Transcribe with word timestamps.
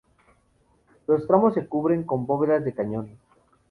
Los 1.05 1.27
tramos 1.27 1.53
se 1.53 1.67
cubren 1.67 2.05
con 2.05 2.25
bóvedas 2.25 2.65
de 2.65 2.73
cañón. 2.73 3.19